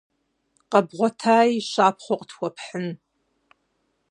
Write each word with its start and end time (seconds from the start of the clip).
Къэбгъуэтаи 0.71 1.53
щапхъэу 1.69 2.17
къытхуэпхьын! 2.19 2.87